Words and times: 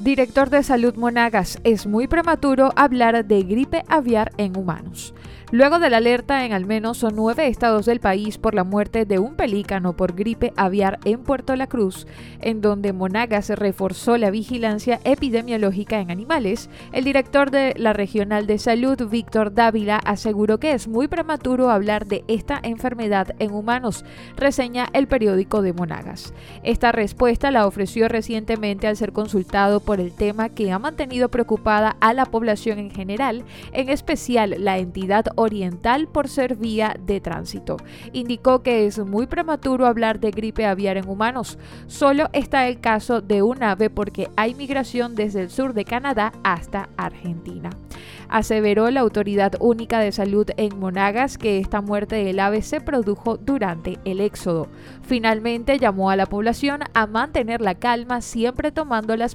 Director 0.00 0.48
de 0.48 0.62
Salud 0.62 0.94
Monagas, 0.94 1.58
es 1.62 1.86
muy 1.86 2.08
prematuro 2.08 2.72
hablar 2.74 3.22
de 3.26 3.42
gripe 3.42 3.84
aviar 3.86 4.32
en 4.38 4.56
humanos. 4.56 5.12
Luego 5.52 5.80
de 5.80 5.90
la 5.90 5.96
alerta 5.96 6.46
en 6.46 6.52
al 6.52 6.64
menos 6.64 7.04
nueve 7.12 7.48
estados 7.48 7.84
del 7.84 7.98
país 7.98 8.38
por 8.38 8.54
la 8.54 8.62
muerte 8.62 9.04
de 9.04 9.18
un 9.18 9.34
pelícano 9.34 9.96
por 9.96 10.14
gripe 10.14 10.52
aviar 10.56 11.00
en 11.04 11.24
Puerto 11.24 11.56
La 11.56 11.66
Cruz, 11.66 12.06
en 12.40 12.60
donde 12.60 12.92
Monagas 12.92 13.50
reforzó 13.50 14.16
la 14.16 14.30
vigilancia 14.30 15.00
epidemiológica 15.02 15.98
en 15.98 16.12
animales, 16.12 16.70
el 16.92 17.02
director 17.02 17.50
de 17.50 17.74
la 17.76 17.92
Regional 17.92 18.46
de 18.46 18.58
Salud, 18.58 19.08
Víctor 19.10 19.52
Dávila, 19.52 19.96
aseguró 20.04 20.60
que 20.60 20.72
es 20.72 20.86
muy 20.86 21.08
prematuro 21.08 21.68
hablar 21.68 22.06
de 22.06 22.22
esta 22.28 22.60
enfermedad 22.62 23.34
en 23.40 23.50
humanos, 23.50 24.04
reseña 24.36 24.88
el 24.92 25.08
periódico 25.08 25.62
de 25.62 25.72
Monagas. 25.72 26.32
Esta 26.62 26.92
respuesta 26.92 27.50
la 27.50 27.66
ofreció 27.66 28.08
recientemente 28.08 28.86
al 28.86 28.96
ser 28.96 29.10
consultado 29.10 29.80
por 29.80 29.89
el 29.98 30.12
tema 30.12 30.50
que 30.50 30.70
ha 30.70 30.78
mantenido 30.78 31.30
preocupada 31.30 31.96
a 32.00 32.12
la 32.12 32.26
población 32.26 32.78
en 32.78 32.90
general, 32.90 33.44
en 33.72 33.88
especial 33.88 34.54
la 34.58 34.78
entidad 34.78 35.24
oriental 35.34 36.06
por 36.06 36.28
ser 36.28 36.56
vía 36.56 36.94
de 37.04 37.20
tránsito. 37.20 37.78
Indicó 38.12 38.62
que 38.62 38.86
es 38.86 38.98
muy 38.98 39.26
prematuro 39.26 39.86
hablar 39.86 40.20
de 40.20 40.30
gripe 40.30 40.66
aviar 40.66 40.98
en 40.98 41.08
humanos. 41.08 41.58
Solo 41.86 42.28
está 42.32 42.68
el 42.68 42.80
caso 42.80 43.20
de 43.20 43.42
un 43.42 43.62
ave 43.62 43.90
porque 43.90 44.28
hay 44.36 44.54
migración 44.54 45.14
desde 45.14 45.40
el 45.40 45.50
sur 45.50 45.74
de 45.74 45.84
Canadá 45.84 46.32
hasta 46.44 46.90
Argentina. 46.96 47.70
Aseveró 48.28 48.90
la 48.90 49.00
Autoridad 49.00 49.54
Única 49.58 49.98
de 49.98 50.12
Salud 50.12 50.46
en 50.56 50.78
Monagas 50.78 51.36
que 51.36 51.58
esta 51.58 51.80
muerte 51.80 52.16
del 52.16 52.38
ave 52.38 52.62
se 52.62 52.80
produjo 52.80 53.36
durante 53.36 53.98
el 54.04 54.20
éxodo. 54.20 54.68
Finalmente 55.02 55.78
llamó 55.78 56.10
a 56.10 56.16
la 56.16 56.26
población 56.26 56.82
a 56.94 57.06
mantener 57.06 57.60
la 57.60 57.74
calma 57.74 58.20
siempre 58.20 58.70
tomando 58.70 59.16
las 59.16 59.34